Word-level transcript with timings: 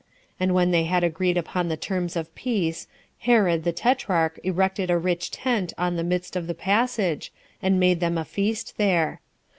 And 0.39 0.55
when 0.55 0.71
they 0.71 0.85
had 0.85 1.03
agreed 1.03 1.37
upon 1.37 1.69
the 1.69 1.77
terms 1.77 2.15
of 2.15 2.33
peace 2.33 2.87
Herod, 3.19 3.63
the 3.63 3.71
tetrarch 3.71 4.39
erected 4.43 4.89
a 4.89 4.97
rich 4.97 5.29
tent 5.29 5.73
on 5.77 5.95
the 5.95 6.03
midst 6.03 6.35
of 6.35 6.47
the 6.47 6.55
passage, 6.55 7.31
and 7.61 7.79
made 7.79 7.99
them 7.99 8.17
a 8.17 8.25
feast 8.25 8.77
there. 8.79 9.21